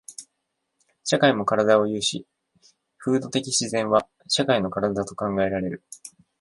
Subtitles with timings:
[1.03, 2.25] 社会も身体を有し、
[2.97, 5.83] 風土的自然は社会の身体と考えられる。